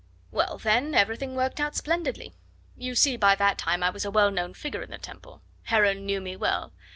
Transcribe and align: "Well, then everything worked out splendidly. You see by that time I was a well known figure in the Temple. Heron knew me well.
"Well, 0.31 0.57
then 0.57 0.95
everything 0.95 1.35
worked 1.35 1.59
out 1.59 1.75
splendidly. 1.75 2.33
You 2.75 2.95
see 2.95 3.17
by 3.17 3.35
that 3.35 3.59
time 3.59 3.83
I 3.83 3.91
was 3.91 4.03
a 4.03 4.09
well 4.09 4.31
known 4.31 4.55
figure 4.55 4.81
in 4.81 4.89
the 4.89 4.97
Temple. 4.97 5.43
Heron 5.65 6.07
knew 6.07 6.19
me 6.19 6.35
well. 6.35 6.73